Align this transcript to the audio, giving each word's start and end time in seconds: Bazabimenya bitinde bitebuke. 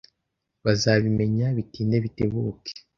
Bazabimenya 0.65 1.47
bitinde 1.57 1.97
bitebuke. 2.05 2.71